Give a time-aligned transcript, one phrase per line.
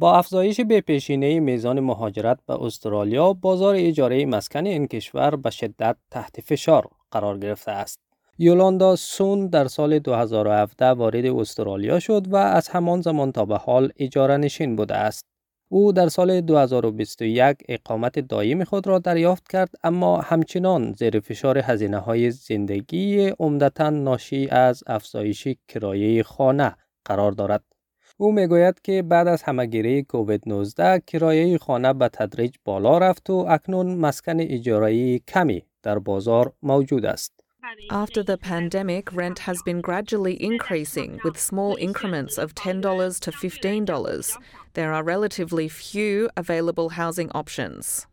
[0.00, 6.40] با افزایش بپیشینه میزان مهاجرت به استرالیا، بازار اجاره مسکن این کشور به شدت تحت
[6.40, 8.00] فشار قرار گرفته است.
[8.38, 13.92] یولاندا سون در سال 2017 وارد استرالیا شد و از همان زمان تا به حال
[13.96, 15.24] اجاره نشین بوده است.
[15.68, 21.98] او در سال 2021 اقامت دائم خود را دریافت کرد اما همچنان زیر فشار هزینه
[21.98, 27.77] های زندگی عمدتا ناشی از افزایش کرایه خانه قرار دارد.
[28.20, 33.46] او می‌گوید که بعد از همهگیری کووید 19 کرایه خانه به تدریج بالا رفت و
[33.48, 37.32] اکنون مسکن اجارایی کمی در بازار موجود است.
[37.90, 44.36] After the pandemic, rent has been gradually increasing with small increments of $10 to $15.
[44.74, 48.07] There are relatively few available housing options.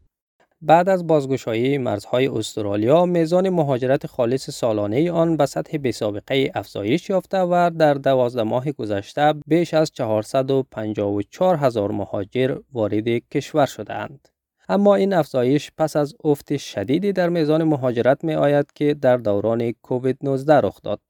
[0.66, 7.38] بعد از بازگشایی مرزهای استرالیا میزان مهاجرت خالص سالانه آن به سطح بی‌سابقه افزایش یافته
[7.38, 14.28] و در دوازده ماه گذشته بیش از 454 هزار مهاجر وارد کشور شدند.
[14.70, 19.72] اما این افزایش پس از افت شدیدی در میزان مهاجرت می آید که در دوران
[19.72, 21.02] کووید 19 رخ داد.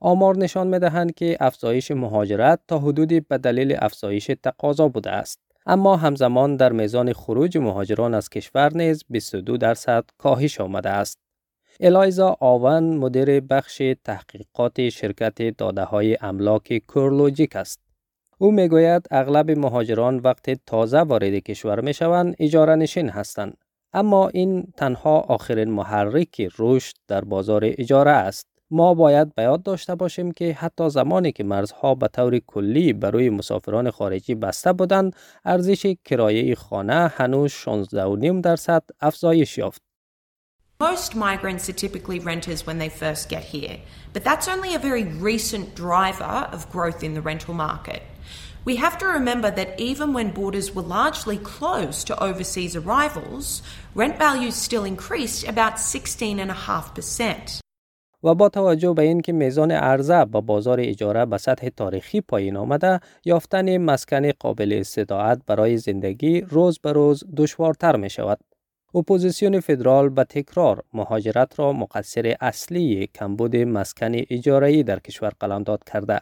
[0.00, 5.47] آمار نشان می دهند که افزایش مهاجرت تا حدودی به دلیل افزایش تقاضا بوده است.
[5.70, 11.18] اما همزمان در میزان خروج مهاجران از کشور نیز 22 درصد کاهش آمده است.
[11.80, 17.80] الایزا آون مدیر بخش تحقیقات شرکت داده های املاک کورلوجیک است.
[18.38, 23.56] او می‌گوید اغلب مهاجران وقتی تازه وارد کشور می شوند اجاره نشین هستند.
[23.92, 28.46] اما این تنها آخرین محرک رشد در بازار اجاره است.
[28.70, 33.30] ما باید به یاد داشته باشیم که حتی زمانی که مرزها به طور کلی برای
[33.30, 39.82] مسافران خارجی بسته بودند ارزش کرایه خانه هنوز 16.5 درصد افزایش یافت
[40.80, 43.78] Most migrants are typically renters when they first get here,
[44.12, 48.02] but that's only a very recent driver of growth in the rental market.
[48.64, 53.62] We have to remember that even when borders were largely closed to overseas arrivals,
[53.94, 57.60] rent values still increased about 16.5%.
[58.22, 63.00] و با توجه به اینکه میزان عرضه با بازار اجاره به سطح تاریخی پایین آمده
[63.24, 68.38] یافتن مسکن قابل استطاعت برای زندگی روز به روز دشوارتر می شود
[68.94, 76.20] اپوزیسیون فدرال به تکرار مهاجرت را مقصر اصلی کمبود مسکن اجاره‌ای در کشور قلمداد کرده.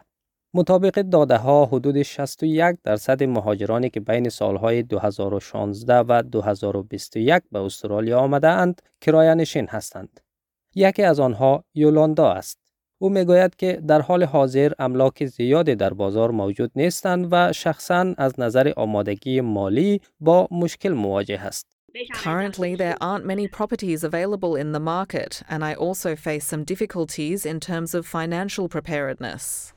[0.54, 8.18] مطابق داده ها حدود 61 درصد مهاجرانی که بین سالهای 2016 و 2021 به استرالیا
[8.18, 10.20] آمده اند کرایه نشین هستند.
[10.78, 12.58] یکی از آنها یولاندا است.
[12.98, 18.40] او می‌گوید که در حال حاضر املاک زیادی در بازار موجود نیستند و شخصا از
[18.40, 21.66] نظر آمادگی مالی با مشکل مواجه است.
[22.14, 27.46] Currently, there aren't many properties available in the market, and I also face some difficulties
[27.46, 29.75] in terms of financial preparedness.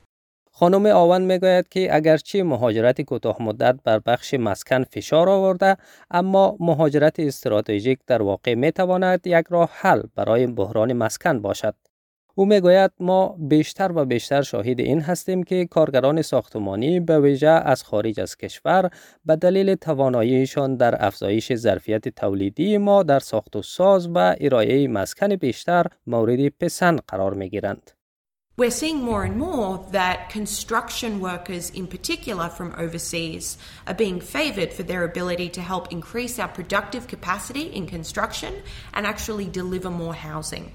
[0.60, 5.76] خانم آون می‌گوید که اگرچه مهاجرت کوتاه مدت بر بخش مسکن فشار آورده
[6.10, 11.74] اما مهاجرت استراتژیک در واقع می تواند یک راه حل برای بحران مسکن باشد.
[12.34, 17.82] او می‌گوید ما بیشتر و بیشتر شاهد این هستیم که کارگران ساختمانی به ویژه از
[17.82, 18.90] خارج از کشور
[19.24, 25.36] به دلیل تواناییشان در افزایش ظرفیت تولیدی ما در ساخت و ساز و ارائه مسکن
[25.36, 27.99] بیشتر مورد پسند قرار می گیرند.
[28.59, 34.71] We're seeing more and more that construction workers, in particular from overseas, are being favoured
[34.77, 38.53] for their ability to help increase our productive capacity in construction
[38.93, 40.71] and actually deliver more housing.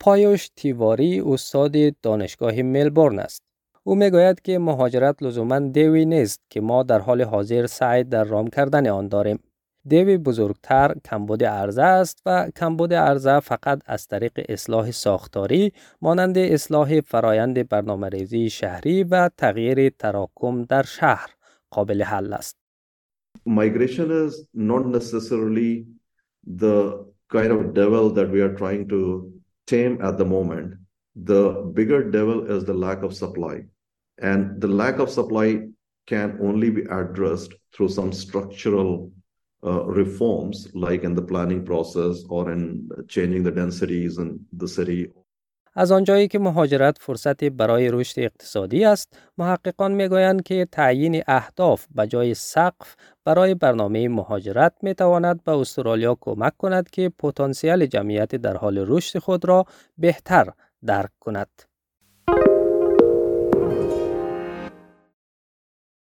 [0.00, 3.42] پایوش تیواری استاد دانشگاه ملبورن است.
[3.84, 8.48] او میگوید که مهاجرت لزوما دیوی نیست که ما در حال حاضر سعی در رام
[8.48, 9.38] کردن آن داریم.
[9.89, 15.71] دیوی بزرگتر کمبود عرضه است و کمبود عرضه فقط از طریق اصلاح ساختاری
[16.01, 21.29] مانند اصلاح فرایند برنامه ریزی شهری و تغییر تراکم در شهر
[21.69, 22.57] قابل حل است.
[23.47, 25.85] Migration is not necessarily
[26.63, 29.31] the kind of devil that we are trying to
[29.67, 30.69] tame at the moment.
[31.31, 31.43] The
[31.77, 33.55] bigger devil is the lack of supply.
[34.29, 35.49] And the lack of supply
[36.07, 39.11] can only be addressed through some structural
[39.63, 45.13] uh, reforms, like in the planning process or in changing the densities in the city.
[45.79, 52.07] از آنجایی که مهاجرت فرصت برای رشد اقتصادی است، محققان می‌گویند که تعیین اهداف به
[52.07, 52.95] جای سقف
[53.25, 59.19] برای برنامه مهاجرت می تواند به استرالیا کمک کند که پتانسیل جمعیت در حال رشد
[59.19, 59.65] خود را
[59.97, 60.49] بهتر
[60.85, 61.49] درک کند.